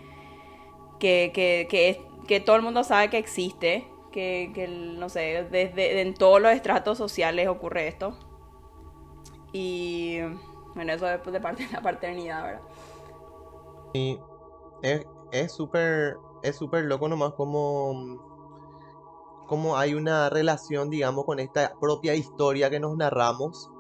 que, 1.05 1.33
que, 1.35 1.67
que, 1.69 2.03
que 2.27 2.41
todo 2.41 2.57
el 2.57 2.63
mundo 2.63 2.83
sabe 2.83 3.11
que 3.11 3.19
existe, 3.19 3.87
que, 4.11 4.53
que 4.55 4.67
no 4.67 5.11
sé, 5.11 5.47
desde 5.51 6.01
en 6.01 6.15
todos 6.15 6.41
los 6.41 6.51
estratos 6.51 6.97
sociales 6.97 7.47
ocurre 7.47 7.89
esto. 7.89 8.15
Y 9.53 10.21
bueno, 10.75 10.95
eso 10.95 11.07
es 11.07 11.23
de 11.23 11.41
parte 11.43 11.67
de 11.67 11.73
la 11.73 11.83
paternidad, 11.83 12.43
¿verdad? 12.43 12.63
Y 13.93 14.19
es 15.31 15.53
súper 15.53 16.17
es 16.43 16.57
súper 16.57 16.87
loco 16.87 17.07
nomás 17.07 17.35
como, 17.35 18.19
como 19.47 19.77
hay 19.77 19.93
una 19.93 20.31
relación, 20.31 20.89
digamos, 20.89 21.27
con 21.27 21.39
esta 21.39 21.75
propia 21.79 22.15
historia 22.15 22.71
que 22.71 22.81
nos 22.81 22.97
narramos, 22.97 23.71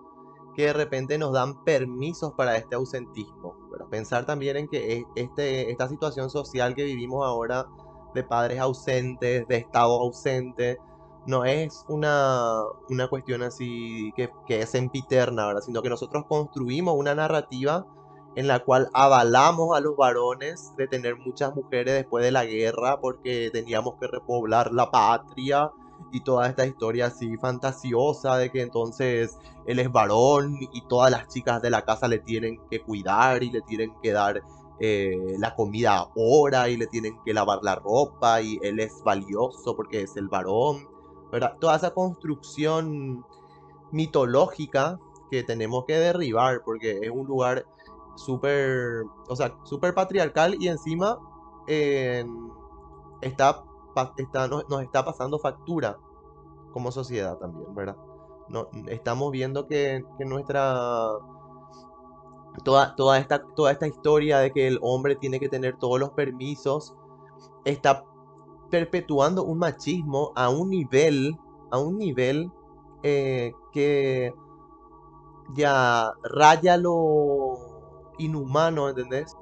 que 0.54 0.66
de 0.66 0.72
repente 0.74 1.16
nos 1.16 1.32
dan 1.32 1.64
permisos 1.64 2.34
para 2.34 2.58
este 2.58 2.74
ausentismo. 2.74 3.63
Pensar 3.90 4.26
también 4.26 4.56
en 4.56 4.68
que 4.68 5.04
este, 5.14 5.70
esta 5.70 5.88
situación 5.88 6.30
social 6.30 6.74
que 6.74 6.84
vivimos 6.84 7.24
ahora 7.26 7.66
de 8.14 8.22
padres 8.22 8.60
ausentes, 8.60 9.46
de 9.48 9.56
Estado 9.56 10.00
ausente, 10.00 10.78
no 11.26 11.44
es 11.44 11.84
una, 11.88 12.62
una 12.90 13.08
cuestión 13.08 13.42
así 13.42 14.12
que, 14.14 14.30
que 14.46 14.60
es 14.60 14.70
sempiterna, 14.70 15.46
¿verdad? 15.46 15.62
sino 15.62 15.82
que 15.82 15.88
nosotros 15.88 16.24
construimos 16.28 16.94
una 16.96 17.14
narrativa 17.14 17.86
en 18.36 18.48
la 18.48 18.60
cual 18.60 18.90
avalamos 18.92 19.76
a 19.76 19.80
los 19.80 19.96
varones 19.96 20.72
de 20.76 20.88
tener 20.88 21.16
muchas 21.16 21.54
mujeres 21.54 21.94
después 21.94 22.24
de 22.24 22.32
la 22.32 22.44
guerra 22.44 23.00
porque 23.00 23.50
teníamos 23.52 23.94
que 24.00 24.08
repoblar 24.08 24.72
la 24.72 24.90
patria 24.90 25.70
y 26.12 26.20
toda 26.20 26.48
esta 26.48 26.66
historia 26.66 27.06
así 27.06 27.36
fantasiosa 27.36 28.36
de 28.36 28.50
que 28.50 28.62
entonces 28.62 29.38
él 29.66 29.78
es 29.78 29.90
varón 29.90 30.58
y 30.72 30.82
todas 30.88 31.10
las 31.10 31.28
chicas 31.28 31.60
de 31.62 31.70
la 31.70 31.82
casa 31.82 32.08
le 32.08 32.18
tienen 32.18 32.60
que 32.70 32.80
cuidar 32.80 33.42
y 33.42 33.50
le 33.50 33.62
tienen 33.62 33.92
que 34.02 34.12
dar 34.12 34.42
eh, 34.80 35.36
la 35.38 35.54
comida 35.54 36.08
ahora 36.16 36.68
y 36.68 36.76
le 36.76 36.86
tienen 36.86 37.16
que 37.24 37.32
lavar 37.32 37.60
la 37.62 37.76
ropa 37.76 38.40
y 38.42 38.58
él 38.62 38.80
es 38.80 39.02
valioso 39.04 39.76
porque 39.76 40.02
es 40.02 40.16
el 40.16 40.28
varón. 40.28 40.88
Toda 41.60 41.76
esa 41.76 41.92
construcción 41.92 43.24
mitológica 43.90 45.00
que 45.30 45.42
tenemos 45.42 45.84
que 45.84 45.98
derribar 45.98 46.62
porque 46.64 47.00
es 47.02 47.10
un 47.10 47.26
lugar 47.26 47.66
súper, 48.16 49.04
o 49.28 49.34
sea, 49.34 49.56
súper 49.64 49.94
patriarcal 49.94 50.56
y 50.60 50.68
encima 50.68 51.18
eh, 51.66 52.24
está 53.20 53.64
nos, 54.68 54.82
está 54.82 55.04
pasando 55.04 55.38
factura 55.38 55.98
como 56.72 56.90
sociedad 56.90 57.36
también, 57.38 57.74
¿verdad? 57.74 57.96
No, 58.48 58.68
estamos 58.88 59.30
viendo 59.30 59.66
que, 59.66 60.04
que 60.18 60.24
nuestra... 60.24 61.08
Toda, 62.62 62.94
toda, 62.94 63.18
esta, 63.18 63.42
toda 63.42 63.72
esta 63.72 63.88
historia 63.88 64.38
de 64.38 64.52
que 64.52 64.68
el 64.68 64.78
hombre 64.80 65.16
tiene 65.16 65.40
que 65.40 65.48
tener 65.48 65.76
todos 65.76 65.98
los 65.98 66.10
permisos 66.10 66.94
está 67.64 68.04
perpetuando 68.70 69.42
un 69.42 69.58
machismo 69.58 70.32
a 70.36 70.48
un 70.50 70.70
nivel, 70.70 71.36
a 71.70 71.78
un 71.78 71.98
nivel 71.98 72.52
eh, 73.02 73.52
que 73.72 74.32
ya 75.54 76.12
raya 76.22 76.76
lo 76.76 77.54
inhumano, 78.18 78.88
¿entendés? 78.88 79.36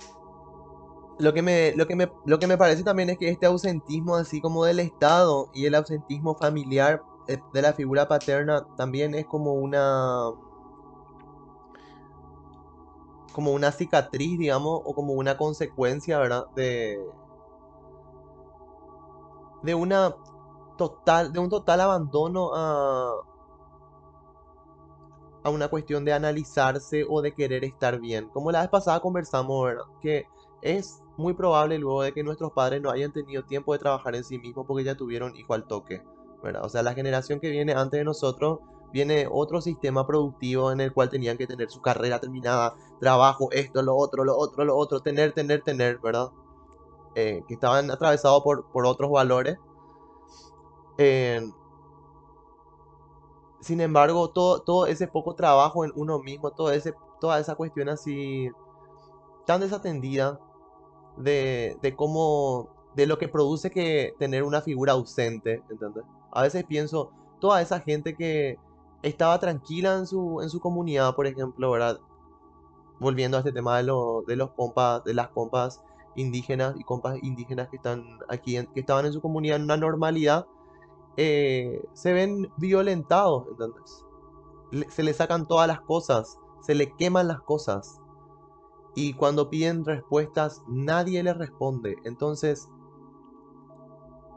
Lo 1.19 1.33
que, 1.35 1.43
me, 1.43 1.73
lo, 1.77 1.87
que 1.87 1.97
me, 1.97 2.11
lo 2.25 2.39
que 2.39 2.47
me 2.47 2.57
parece 2.57 2.83
también 2.83 3.11
es 3.11 3.19
que 3.19 3.29
este 3.29 3.47
ausentismo 3.47 4.17
así 4.17 4.41
como 4.41 4.65
del 4.65 4.81
Estado 4.81 5.51
y 5.53 5.67
el 5.67 5.75
ausentismo 5.75 6.35
familiar 6.35 7.03
eh, 7.29 7.39
de 7.53 7.63
la 7.63 7.73
figura 7.73 8.09
paterna 8.09 8.67
también 8.77 9.15
es 9.15 9.27
como 9.27 9.55
una 9.55 10.31
como 13.33 13.53
una 13.53 13.73
cicatriz, 13.73 14.39
digamos, 14.39 14.83
o 14.85 14.95
como 14.95 15.15
una 15.15 15.37
consecuencia, 15.37 16.19
¿verdad? 16.19 16.47
De 16.55 16.99
de 19.63 19.75
una 19.75 20.15
total 20.77 21.33
de 21.33 21.39
un 21.39 21.49
total 21.49 21.81
abandono 21.81 22.51
a 22.55 23.13
a 25.45 25.51
una 25.51 25.69
cuestión 25.69 26.05
de 26.05 26.13
analizarse 26.13 27.05
o 27.09 27.21
de 27.21 27.35
querer 27.35 27.65
estar 27.65 27.99
bien. 28.01 28.29
Como 28.29 28.53
la 28.53 28.61
vez 28.61 28.71
pasada 28.71 29.01
conversamos, 29.01 29.65
¿verdad? 29.65 29.85
Que 30.01 30.27
es 30.63 31.03
muy 31.17 31.35
probable 31.35 31.79
luego 31.79 32.03
de 32.03 32.13
que 32.13 32.23
nuestros 32.23 32.53
padres 32.53 32.81
no 32.81 32.91
hayan 32.91 33.13
tenido 33.13 33.45
tiempo 33.45 33.73
de 33.73 33.79
trabajar 33.79 34.15
en 34.15 34.25
sí 34.25 34.39
mismos 34.39 34.65
porque 34.67 34.85
ya 34.85 34.97
tuvieron 34.97 35.37
hijo 35.37 35.55
al 35.55 35.67
toque. 35.67 36.03
¿verdad? 36.43 36.65
O 36.65 36.69
sea, 36.69 36.83
la 36.83 36.95
generación 36.95 37.41
que 37.41 37.51
viene 37.51 37.73
antes 37.73 37.99
de 37.99 38.05
nosotros 38.05 38.61
viene 38.93 39.27
otro 39.31 39.61
sistema 39.61 40.07
productivo 40.07 40.73
en 40.73 40.81
el 40.81 40.93
cual 40.93 41.09
tenían 41.09 41.39
que 41.39 41.47
tener 41.47 41.71
su 41.71 41.81
carrera 41.81 42.21
terminada, 42.21 42.75
trabajo, 43.01 43.49
esto, 43.53 43.83
lo 43.83 43.97
otro, 43.97 44.25
lo 44.25 44.37
otro, 44.37 44.65
lo 44.65 44.77
otro, 44.77 45.01
tener, 45.01 45.33
tener, 45.33 45.63
tener, 45.63 45.99
¿verdad? 45.99 46.31
Eh, 47.15 47.43
que 47.47 47.55
estaban 47.55 47.91
atravesados 47.91 48.43
por, 48.43 48.71
por 48.71 48.87
otros 48.87 49.11
valores. 49.11 49.57
Eh, 50.99 51.41
sin 53.61 53.81
embargo, 53.81 54.31
todo, 54.31 54.61
todo 54.61 54.87
ese 54.87 55.07
poco 55.07 55.35
trabajo 55.35 55.85
en 55.85 55.93
uno 55.95 56.19
mismo, 56.19 56.51
todo 56.51 56.73
ese, 56.73 56.95
toda 57.21 57.39
esa 57.39 57.55
cuestión 57.55 57.89
así 57.89 58.51
tan 59.47 59.61
desatendida, 59.61 60.41
de, 61.17 61.95
cómo, 61.97 62.69
de 62.95 63.07
lo 63.07 63.19
que 63.19 63.29
produce 63.29 63.71
que 63.71 64.15
tener 64.19 64.43
una 64.43 64.61
figura 64.61 64.93
ausente. 64.93 65.63
A 66.31 66.43
veces 66.43 66.65
pienso, 66.65 67.11
toda 67.41 67.61
esa 67.61 67.81
gente 67.81 68.15
que 68.15 68.59
estaba 69.03 69.39
tranquila 69.39 69.97
en 69.99 70.07
su, 70.07 70.41
en 70.43 70.51
su 70.51 70.61
comunidad, 70.61 71.15
por 71.15 71.27
ejemplo, 71.27 71.71
¿verdad? 71.71 72.01
Volviendo 73.01 73.37
a 73.37 73.41
este 73.41 73.53
tema 73.53 73.77
de, 73.79 73.85
lo, 73.85 74.23
de 74.27 74.37
los 74.37 74.51
compas, 74.53 75.03
de 75.05 75.15
las 75.15 75.29
compas 75.29 75.83
indígenas 76.15 76.75
y 76.79 76.85
compas 76.85 77.17
indígenas 77.23 77.69
que 77.69 77.77
están 77.77 78.19
aquí, 78.29 78.59
que 78.75 78.81
estaban 78.81 79.07
en 79.07 79.13
su 79.13 79.21
comunidad 79.21 79.57
en 79.57 79.65
una 79.65 79.77
normalidad, 79.77 80.47
eh, 81.17 81.83
se 81.93 82.13
ven 82.13 82.51
violentados, 82.57 83.47
¿entendés? 83.49 84.05
se 84.89 85.03
le 85.03 85.13
sacan 85.13 85.47
todas 85.47 85.69
las 85.69 85.81
cosas, 85.83 86.39
se 86.61 86.75
le 86.75 86.93
queman 86.95 87.29
las 87.29 87.41
cosas, 87.43 88.01
y 88.95 89.15
cuando 89.15 89.51
piden 89.51 89.85
respuestas 89.85 90.63
nadie 90.69 91.23
les 91.23 91.37
responde. 91.37 91.97
Entonces, 92.05 92.69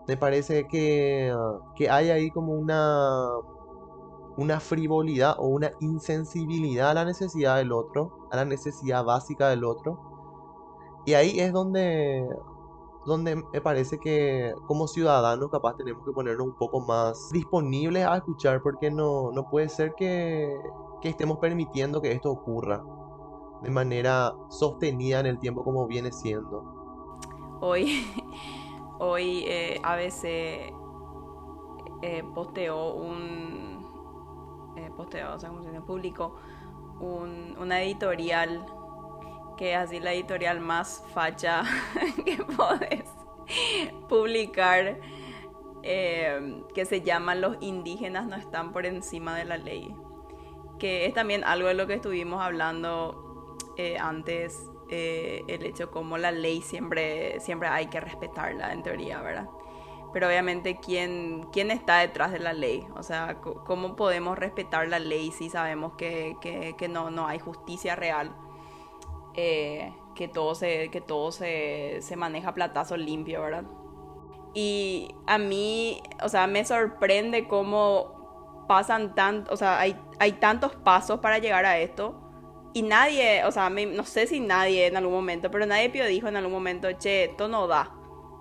Me 0.07 0.17
parece 0.17 0.67
que, 0.67 1.33
que 1.75 1.89
hay 1.89 2.09
ahí 2.11 2.29
como 2.31 2.53
una, 2.53 3.27
una 4.37 4.59
frivolidad 4.59 5.35
o 5.39 5.47
una 5.47 5.71
insensibilidad 5.79 6.91
a 6.91 6.93
la 6.93 7.05
necesidad 7.05 7.57
del 7.57 7.71
otro, 7.71 8.27
a 8.31 8.37
la 8.37 8.45
necesidad 8.45 9.03
básica 9.03 9.49
del 9.49 9.63
otro. 9.63 9.99
Y 11.05 11.13
ahí 11.13 11.39
es 11.39 11.53
donde, 11.53 12.27
donde 13.05 13.35
me 13.37 13.61
parece 13.61 13.99
que 13.99 14.53
como 14.67 14.87
ciudadanos 14.87 15.49
capaz 15.51 15.75
tenemos 15.77 16.05
que 16.05 16.11
ponernos 16.11 16.47
un 16.47 16.55
poco 16.57 16.81
más 16.81 17.29
disponibles 17.31 18.05
a 18.05 18.17
escuchar 18.17 18.61
porque 18.61 18.91
no, 18.91 19.31
no 19.31 19.49
puede 19.49 19.69
ser 19.69 19.93
que, 19.95 20.55
que 21.01 21.09
estemos 21.09 21.39
permitiendo 21.39 22.01
que 22.01 22.11
esto 22.11 22.31
ocurra 22.31 22.83
de 23.61 23.69
manera 23.69 24.33
sostenida 24.49 25.19
en 25.19 25.25
el 25.27 25.39
tiempo 25.39 25.63
como 25.63 25.87
viene 25.87 26.11
siendo. 26.11 26.63
Hoy, 27.61 28.05
hoy 28.99 29.43
eh, 29.47 29.79
ABC 29.83 30.73
eh, 32.01 32.23
posteó 32.33 32.93
un 32.93 33.85
eh, 34.77 34.91
posteó, 34.95 35.35
o 35.35 35.39
sea, 35.39 35.51
publicó 35.85 36.35
un, 36.99 37.55
una 37.59 37.81
editorial 37.81 38.65
que 39.57 39.73
es 39.73 39.77
así 39.77 39.99
la 39.99 40.13
editorial 40.13 40.59
más 40.59 41.03
facha 41.13 41.63
que 42.25 42.43
podés 42.43 43.05
publicar, 44.09 44.99
eh, 45.83 46.63
que 46.73 46.85
se 46.85 47.01
llama 47.01 47.35
Los 47.35 47.57
indígenas 47.61 48.27
no 48.27 48.35
están 48.35 48.73
por 48.73 48.85
encima 48.85 49.35
de 49.35 49.45
la 49.45 49.57
ley, 49.57 49.95
que 50.79 51.05
es 51.05 51.13
también 51.13 51.43
algo 51.43 51.67
de 51.67 51.73
lo 51.73 51.87
que 51.87 51.93
estuvimos 51.95 52.41
hablando 52.41 53.24
eh, 53.77 53.97
antes, 53.99 54.69
eh, 54.89 55.43
el 55.47 55.65
hecho 55.65 55.91
como 55.91 56.17
la 56.17 56.31
ley 56.31 56.61
siempre, 56.61 57.39
siempre 57.39 57.67
hay 57.67 57.87
que 57.87 57.99
respetarla 57.99 58.73
en 58.73 58.83
teoría, 58.83 59.21
¿verdad? 59.21 59.49
Pero 60.13 60.27
obviamente, 60.27 60.77
¿quién, 60.77 61.47
¿quién 61.51 61.71
está 61.71 61.97
detrás 61.97 62.31
de 62.31 62.39
la 62.39 62.53
ley? 62.53 62.87
O 62.95 63.03
sea, 63.03 63.41
¿cómo 63.41 63.97
podemos 63.97 64.37
respetar 64.37 64.87
la 64.87 64.99
ley 64.99 65.31
si 65.31 65.49
sabemos 65.49 65.93
que, 65.97 66.37
que, 66.39 66.75
que 66.77 66.87
no, 66.87 67.11
no 67.11 67.27
hay 67.27 67.39
justicia 67.39 67.95
real? 67.97 68.33
Eh, 69.33 69.93
que 70.15 70.29
todo 70.29 70.55
se, 70.55 70.89
que 70.89 71.01
todo 71.01 71.31
se, 71.33 71.97
se 72.01 72.15
maneja 72.15 72.53
platazo 72.53 72.95
limpio, 72.95 73.41
¿verdad? 73.41 73.65
Y 74.53 75.13
a 75.27 75.37
mí, 75.37 76.01
o 76.23 76.29
sea, 76.29 76.47
me 76.47 76.63
sorprende 76.63 77.47
cómo 77.49 78.65
pasan 78.69 79.13
tanto, 79.13 79.53
o 79.53 79.57
sea, 79.57 79.79
hay, 79.79 79.99
hay 80.19 80.31
tantos 80.33 80.75
pasos 80.77 81.19
para 81.19 81.39
llegar 81.39 81.65
a 81.65 81.77
esto. 81.77 82.24
Y 82.75 82.81
nadie, 82.81 83.45
o 83.45 83.51
sea, 83.51 83.69
no 83.69 84.03
sé 84.03 84.27
si 84.27 84.41
nadie 84.41 84.87
en 84.87 84.97
algún 84.97 85.13
momento, 85.13 85.49
pero 85.49 85.65
nadie 85.65 85.89
dijo 85.89 86.27
en 86.27 86.35
algún 86.35 86.51
momento, 86.51 86.91
che, 86.91 87.23
esto 87.23 87.47
no 87.47 87.67
da. 87.67 87.91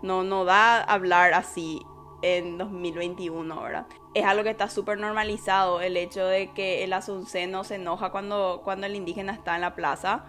No, 0.02 0.24
no 0.24 0.44
da 0.44 0.82
hablar 0.82 1.32
así 1.34 1.80
en 2.20 2.58
2021, 2.58 3.62
¿verdad? 3.62 3.86
Es 4.12 4.24
algo 4.24 4.42
que 4.42 4.50
está 4.50 4.68
súper 4.68 4.98
normalizado, 4.98 5.80
el 5.80 5.96
hecho 5.96 6.26
de 6.26 6.52
que 6.52 6.82
el 6.82 6.92
asunceno 6.92 7.64
se 7.64 7.76
enoja 7.76 8.10
cuando, 8.10 8.60
cuando 8.64 8.86
el 8.86 8.96
indígena 8.96 9.32
está 9.32 9.54
en 9.54 9.60
la 9.60 9.74
plaza 9.74 10.26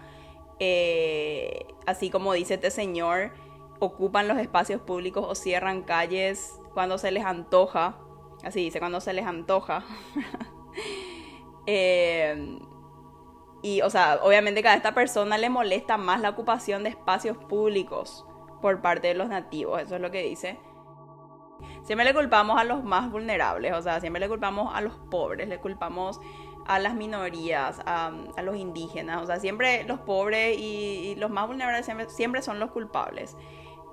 eh, 0.58 1.66
así 1.86 2.10
como 2.10 2.32
dice 2.32 2.54
este 2.54 2.70
señor, 2.70 3.32
ocupan 3.78 4.28
los 4.28 4.38
espacios 4.38 4.80
públicos 4.80 5.24
o 5.28 5.34
cierran 5.34 5.82
calles 5.82 6.54
cuando 6.74 6.98
se 6.98 7.10
les 7.10 7.24
antoja. 7.24 7.98
Así 8.42 8.60
dice, 8.60 8.78
cuando 8.78 9.00
se 9.00 9.12
les 9.12 9.26
antoja. 9.26 9.84
Eh, 11.68 12.60
y, 13.62 13.80
o 13.82 13.90
sea, 13.90 14.20
obviamente 14.22 14.62
que 14.62 14.68
a 14.68 14.74
esta 14.74 14.94
persona 14.94 15.38
le 15.38 15.50
molesta 15.50 15.96
más 15.96 16.20
la 16.20 16.30
ocupación 16.30 16.82
de 16.82 16.90
espacios 16.90 17.36
públicos 17.36 18.24
por 18.60 18.80
parte 18.80 19.08
de 19.08 19.14
los 19.14 19.28
nativos, 19.28 19.82
eso 19.82 19.96
es 19.96 20.00
lo 20.00 20.10
que 20.10 20.22
dice. 20.22 20.58
Siempre 21.82 22.04
le 22.04 22.14
culpamos 22.14 22.58
a 22.60 22.64
los 22.64 22.84
más 22.84 23.10
vulnerables, 23.10 23.72
o 23.72 23.82
sea, 23.82 24.00
siempre 24.00 24.20
le 24.20 24.28
culpamos 24.28 24.74
a 24.74 24.80
los 24.80 24.94
pobres, 25.10 25.48
le 25.48 25.58
culpamos 25.58 26.20
a 26.66 26.78
las 26.78 26.94
minorías, 26.94 27.80
a, 27.86 28.10
los 28.42 28.56
indígenas. 28.56 29.22
O 29.22 29.26
sea, 29.26 29.38
siempre 29.38 29.84
los 29.84 30.00
pobres 30.00 30.56
y, 30.58 31.14
los 31.16 31.30
más 31.30 31.46
vulnerables 31.46 31.86
siempre, 32.08 32.42
son 32.42 32.58
los 32.58 32.70
culpables. 32.70 33.36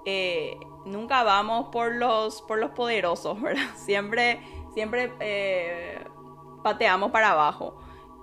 Eh, 0.06 0.60
nunca 0.86 1.24
vamos 1.24 1.70
por 1.72 1.94
los, 1.94 2.42
por 2.42 2.60
los 2.60 2.72
poderosos, 2.72 3.42
¿verdad? 3.42 3.70
Siempre, 3.76 4.42
siempre 4.74 5.14
eh, 5.20 6.04
pateamos 6.64 7.12
para 7.12 7.32
abajo. 7.32 7.78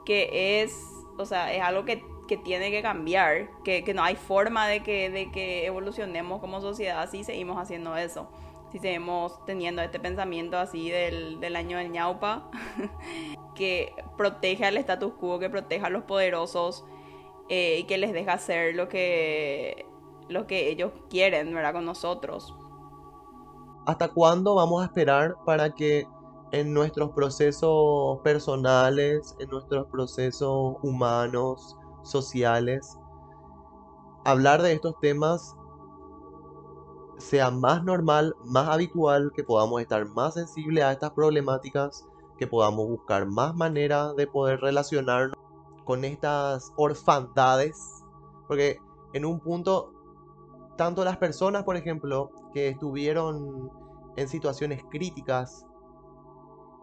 Que 0.05 0.62
es, 0.62 0.89
o 1.22 1.26
sea, 1.26 1.52
es 1.52 1.62
algo 1.62 1.85
que, 1.85 2.02
tiene 2.44 2.70
que 2.70 2.80
cambiar. 2.80 3.50
Que, 3.64 3.83
no 3.92 4.04
hay 4.04 4.14
forma 4.14 4.68
de 4.68 4.85
que, 4.85 5.11
de 5.11 5.33
que 5.33 5.66
evolucionemos 5.66 6.40
como 6.40 6.61
sociedad 6.61 7.11
si 7.11 7.24
seguimos 7.24 7.56
haciendo 7.59 7.96
eso 7.96 8.30
si 8.70 8.78
seguimos 8.78 9.44
teniendo 9.44 9.83
este 9.83 9.98
pensamiento 9.98 10.56
así 10.56 10.90
del, 10.90 11.40
del 11.40 11.56
año 11.56 11.78
del 11.78 11.90
ñaupa, 11.90 12.50
que 13.54 13.94
protege 14.16 14.64
al 14.64 14.76
status 14.76 15.14
quo, 15.14 15.38
que 15.38 15.50
proteja 15.50 15.88
a 15.88 15.90
los 15.90 16.04
poderosos 16.04 16.85
eh, 17.48 17.78
y 17.80 17.85
que 17.85 17.98
les 17.98 18.12
deja 18.12 18.35
hacer 18.35 18.76
lo 18.76 18.88
que, 18.88 19.87
lo 20.28 20.46
que 20.46 20.70
ellos 20.70 20.92
quieren, 21.09 21.52
¿verdad? 21.52 21.72
Con 21.72 21.85
nosotros. 21.85 22.54
¿Hasta 23.87 24.09
cuándo 24.09 24.54
vamos 24.54 24.83
a 24.83 24.87
esperar 24.87 25.37
para 25.44 25.74
que 25.74 26.06
en 26.52 26.74
nuestros 26.74 27.10
procesos 27.10 28.18
personales, 28.20 29.36
en 29.38 29.50
nuestros 29.50 29.86
procesos 29.88 30.76
humanos, 30.82 31.76
sociales, 32.02 32.98
hablar 34.24 34.62
de 34.62 34.72
estos 34.72 34.98
temas 35.00 35.56
sea 37.18 37.50
más 37.50 37.84
normal, 37.84 38.34
más 38.44 38.68
habitual, 38.68 39.30
que 39.34 39.44
podamos 39.44 39.80
estar 39.80 40.06
más 40.06 40.34
sensibles 40.34 40.84
a 40.84 40.92
estas 40.92 41.10
problemáticas, 41.10 42.06
que 42.38 42.46
podamos 42.46 42.88
buscar 42.88 43.26
más 43.26 43.54
maneras 43.54 44.16
de 44.16 44.26
poder 44.26 44.60
relacionarnos 44.60 45.36
con 45.84 46.04
estas 46.04 46.72
orfandades, 46.76 48.02
porque 48.48 48.78
en 49.12 49.26
un 49.26 49.38
punto, 49.40 49.92
tanto 50.76 51.04
las 51.04 51.18
personas, 51.18 51.64
por 51.64 51.76
ejemplo, 51.76 52.30
que 52.54 52.68
estuvieron 52.68 53.70
en 54.16 54.28
situaciones 54.28 54.82
críticas, 54.90 55.66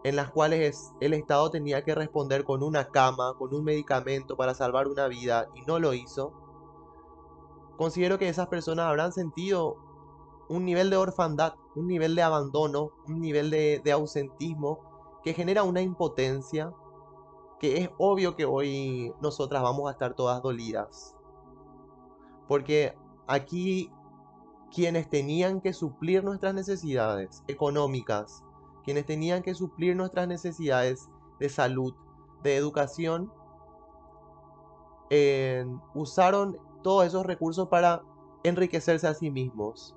en 0.04 0.16
las 0.16 0.30
cuales 0.30 0.92
el 1.00 1.12
Estado 1.12 1.50
tenía 1.50 1.84
que 1.84 1.94
responder 1.94 2.44
con 2.44 2.62
una 2.62 2.88
cama, 2.88 3.34
con 3.38 3.54
un 3.54 3.64
medicamento 3.64 4.36
para 4.36 4.54
salvar 4.54 4.86
una 4.88 5.08
vida 5.08 5.48
y 5.54 5.62
no 5.62 5.78
lo 5.78 5.92
hizo, 5.92 6.32
considero 7.76 8.18
que 8.18 8.28
esas 8.28 8.48
personas 8.48 8.86
habrán 8.86 9.12
sentido 9.12 9.76
un 10.48 10.64
nivel 10.64 10.90
de 10.90 10.96
orfandad, 10.96 11.54
un 11.74 11.86
nivel 11.86 12.14
de 12.14 12.22
abandono, 12.22 12.90
un 13.06 13.20
nivel 13.20 13.50
de, 13.50 13.92
ausentismo 13.92 14.80
que 15.22 15.34
genera 15.34 15.62
una 15.62 15.82
impotencia 15.82 16.72
que 17.60 17.78
es 17.78 17.90
obvio 17.98 18.36
que 18.36 18.44
hoy 18.44 19.12
nosotras 19.20 19.62
vamos 19.62 19.88
a 19.88 19.92
estar 19.92 20.14
todas 20.14 20.42
dolidas. 20.42 21.16
Porque 22.46 22.96
aquí 23.26 23.90
quienes 24.72 25.08
tenían 25.08 25.60
que 25.60 25.72
suplir 25.72 26.22
nuestras 26.24 26.54
necesidades 26.54 27.42
económicas, 27.48 28.44
quienes 28.88 29.04
tenían 29.04 29.42
que 29.42 29.54
suplir 29.54 29.94
nuestras 29.94 30.26
necesidades 30.26 31.10
de 31.38 31.50
salud, 31.50 31.92
de 32.42 32.56
educación, 32.56 33.30
eh, 35.10 35.66
usaron 35.92 36.56
todos 36.82 37.06
esos 37.06 37.26
recursos 37.26 37.68
para 37.68 38.02
enriquecerse 38.44 39.06
a 39.06 39.12
sí 39.12 39.30
mismos. 39.30 39.94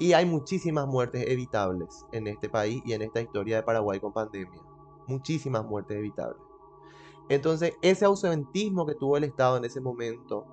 Y 0.00 0.14
hay 0.14 0.26
muchísimas 0.26 0.88
muertes 0.88 1.28
evitables 1.28 2.04
en 2.10 2.26
este 2.26 2.48
país 2.48 2.82
y 2.84 2.92
en 2.92 3.02
esta 3.02 3.20
historia 3.20 3.58
de 3.58 3.62
Paraguay 3.62 4.00
con 4.00 4.12
pandemia. 4.12 4.60
Muchísimas 5.06 5.64
muertes 5.64 5.98
evitables. 5.98 6.42
Entonces, 7.28 7.74
ese 7.82 8.04
ausentismo 8.04 8.84
que 8.84 8.96
tuvo 8.96 9.16
el 9.16 9.22
Estado 9.22 9.58
en 9.58 9.64
ese 9.64 9.80
momento 9.80 10.44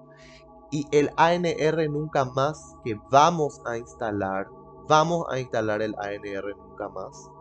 y 0.69 0.85
el 0.91 1.09
ANR 1.17 1.89
nunca 1.89 2.25
más 2.25 2.75
que 2.85 2.95
vamos 3.09 3.59
a 3.65 3.79
instalar, 3.79 4.47
vamos 4.91 5.25
a 5.29 5.39
instalar 5.39 5.81
el 5.81 5.95
ANR 5.99 6.53
nunca 6.57 6.89
más, 6.89 7.31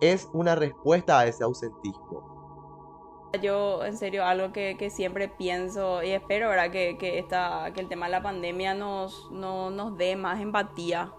es 0.00 0.28
una 0.32 0.56
respuesta 0.56 1.20
a 1.20 1.26
ese 1.26 1.44
ausentismo. 1.44 3.30
Yo, 3.40 3.84
en 3.84 3.96
serio, 3.96 4.24
algo 4.24 4.52
que, 4.52 4.90
siempre 4.90 5.28
pienso 5.28 6.02
y 6.02 6.10
espero, 6.10 6.48
¿verdad? 6.48 6.72
Que, 6.72 6.98
que, 6.98 7.20
esta, 7.20 7.70
que 7.72 7.80
el 7.80 7.88
tema 7.88 8.06
de 8.06 8.12
la 8.12 8.22
pandemia 8.22 8.74
nos, 8.74 9.30
no, 9.30 9.70
nos 9.70 9.96
dé 9.96 10.16
más 10.16 10.40
empatía 10.40 11.12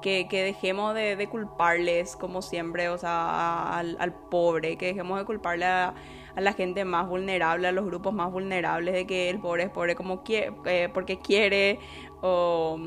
que, 0.00 0.28
dejemos 0.30 0.94
de, 0.94 1.28
culparles, 1.28 2.14
como 2.14 2.40
siempre, 2.40 2.88
o 2.88 2.96
sea, 2.96 3.76
al, 3.76 4.14
pobre, 4.30 4.76
que 4.76 4.86
dejemos 4.86 5.18
de 5.18 5.24
culparle 5.24 5.66
a, 5.66 5.94
la 6.36 6.52
gente 6.52 6.84
más 6.84 7.08
vulnerable, 7.08 7.66
a 7.66 7.72
los 7.72 7.84
grupos 7.84 8.14
más 8.14 8.30
vulnerables, 8.30 8.94
de 8.94 9.04
que 9.04 9.28
el 9.30 9.40
pobre 9.40 9.64
es 9.64 9.70
pobre 9.70 9.96
como 9.96 10.22
quiere, 10.22 10.52
eh, 10.66 10.88
porque 10.94 11.18
quiere, 11.18 11.80
o 12.22 12.78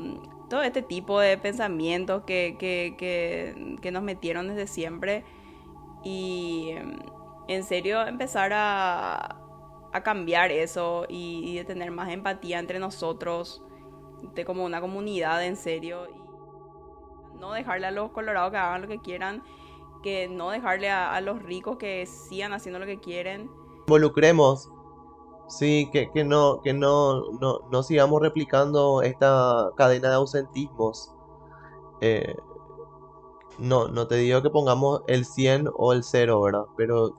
todo 0.52 0.60
este 0.60 0.82
tipo 0.82 1.18
de 1.18 1.38
pensamientos 1.38 2.24
que, 2.24 2.56
que, 2.58 3.90
nos 3.90 4.02
metieron 4.02 4.48
desde 4.48 4.66
siempre. 4.66 5.24
Y 6.04 6.74
mm, 6.74 7.48
en 7.48 7.64
serio, 7.64 8.06
empezar 8.06 8.52
a, 8.52 9.40
a 9.94 10.02
cambiar 10.02 10.52
eso 10.52 11.06
y, 11.08 11.40
y, 11.46 11.54
de 11.56 11.64
tener 11.64 11.90
más 11.90 12.10
empatía 12.10 12.58
entre 12.58 12.78
nosotros, 12.78 13.62
de 14.34 14.44
como 14.44 14.66
una 14.66 14.82
comunidad 14.82 15.42
en 15.42 15.56
serio 15.56 16.06
no 17.40 17.52
dejarle 17.52 17.86
a 17.86 17.90
los 17.90 18.10
colorados 18.10 18.50
que 18.50 18.58
hagan 18.58 18.82
lo 18.82 18.88
que 18.88 18.98
quieran, 18.98 19.42
que 20.02 20.28
no 20.28 20.50
dejarle 20.50 20.90
a, 20.90 21.14
a 21.14 21.22
los 21.22 21.42
ricos 21.42 21.78
que 21.78 22.04
sigan 22.04 22.52
haciendo 22.52 22.78
lo 22.78 22.84
que 22.84 23.00
quieren. 23.00 23.50
Involucremos, 23.86 24.70
sí, 25.48 25.88
que, 25.92 26.10
que 26.12 26.24
no, 26.24 26.60
que 26.62 26.72
no, 26.72 27.32
no, 27.40 27.60
no 27.70 27.82
sigamos 27.82 28.20
replicando 28.20 29.02
esta 29.02 29.70
cadena 29.76 30.08
de 30.08 30.14
ausentismos. 30.14 31.12
Eh, 32.00 32.34
no, 33.58 33.88
no 33.88 34.06
te 34.06 34.16
digo 34.16 34.42
que 34.42 34.50
pongamos 34.50 35.02
el 35.06 35.24
100 35.24 35.68
o 35.76 35.92
el 35.92 36.04
0, 36.04 36.40
¿verdad? 36.40 36.64
Pero 36.76 37.16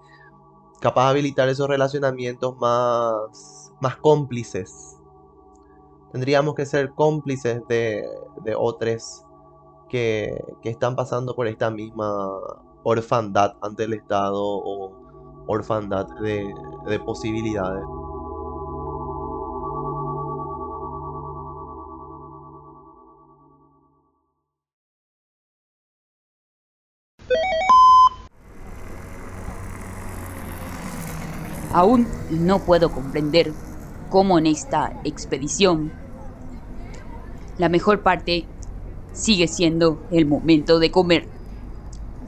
capaz 0.79 1.05
de 1.05 1.09
habilitar 1.11 1.47
esos 1.49 1.67
relacionamientos 1.67 2.57
más, 2.57 3.71
más 3.79 3.95
cómplices. 3.97 4.97
Tendríamos 6.11 6.55
que 6.55 6.65
ser 6.65 6.91
cómplices 6.91 7.61
de, 7.67 8.03
de 8.43 8.55
otros 8.55 9.23
que, 9.89 10.43
que 10.61 10.69
están 10.69 10.95
pasando 10.95 11.35
por 11.35 11.47
esta 11.47 11.71
misma 11.71 12.29
orfandad 12.83 13.55
ante 13.61 13.85
el 13.85 13.93
Estado 13.93 14.41
o 14.43 14.91
orfandad 15.47 16.07
de, 16.21 16.53
de 16.87 16.99
posibilidades. 16.99 17.83
Aún 31.73 32.07
no 32.29 32.59
puedo 32.59 32.91
comprender 32.91 33.51
cómo 34.09 34.37
en 34.37 34.45
esta 34.45 34.93
expedición 35.03 35.91
la 37.57 37.67
mejor 37.67 38.03
parte 38.03 38.47
sigue 39.11 39.47
siendo 39.47 39.99
el 40.11 40.27
momento 40.27 40.77
de 40.77 40.91
comer. 40.91 41.27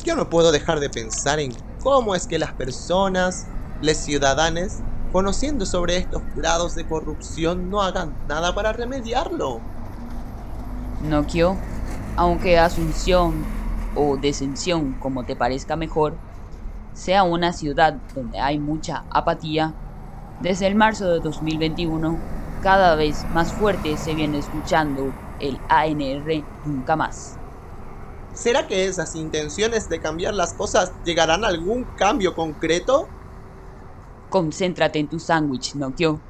Yo 0.03 0.15
no 0.15 0.29
puedo 0.29 0.51
dejar 0.51 0.79
de 0.79 0.89
pensar 0.89 1.39
en 1.39 1.51
cómo 1.81 2.15
es 2.15 2.25
que 2.25 2.39
las 2.39 2.53
personas, 2.53 3.45
los 3.81 3.97
ciudadanos, 3.97 4.77
conociendo 5.11 5.65
sobre 5.65 5.97
estos 5.97 6.23
grados 6.35 6.73
de 6.73 6.87
corrupción, 6.87 7.69
no 7.69 7.83
hagan 7.83 8.15
nada 8.27 8.53
para 8.55 8.73
remediarlo. 8.73 9.61
Nokio, 11.03 11.55
aunque 12.17 12.57
Asunción 12.57 13.45
o 13.95 14.17
Descensión, 14.17 14.93
como 14.99 15.23
te 15.23 15.35
parezca 15.35 15.75
mejor, 15.75 16.17
sea 16.95 17.23
una 17.23 17.51
ciudad 17.51 18.01
donde 18.13 18.39
hay 18.39 18.59
mucha 18.59 19.05
apatía, 19.11 19.75
desde 20.39 20.67
el 20.67 20.75
marzo 20.75 21.11
de 21.11 21.19
2021 21.19 22.23
cada 22.59 22.95
vez 22.95 23.27
más 23.29 23.53
fuerte 23.53 23.97
se 23.97 24.15
viene 24.15 24.37
escuchando 24.39 25.17
el 25.37 25.61
ANR 25.67 26.47
nunca 26.63 26.95
más. 26.95 27.39
¿Será 28.33 28.67
que 28.67 28.85
esas 28.85 29.15
intenciones 29.15 29.89
de 29.89 29.99
cambiar 29.99 30.33
las 30.35 30.53
cosas 30.53 30.93
llegarán 31.03 31.43
a 31.43 31.49
algún 31.49 31.85
cambio 31.95 32.33
concreto? 32.33 33.09
Concéntrate 34.29 34.99
en 34.99 35.09
tu 35.09 35.19
sándwich, 35.19 35.75
Nokio. 35.75 36.23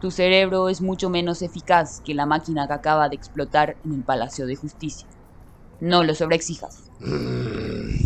Tu 0.00 0.10
cerebro 0.10 0.68
es 0.68 0.82
mucho 0.82 1.10
menos 1.10 1.42
eficaz 1.42 2.00
que 2.04 2.14
la 2.14 2.26
máquina 2.26 2.66
que 2.68 2.74
acaba 2.74 3.08
de 3.08 3.16
explotar 3.16 3.78
en 3.84 3.94
el 3.94 4.04
Palacio 4.04 4.46
de 4.46 4.56
Justicia. 4.56 5.08
No 5.80 6.04
lo 6.04 6.14
sobreexijas. 6.14 6.90